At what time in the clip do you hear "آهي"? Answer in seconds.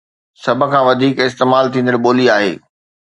2.35-2.53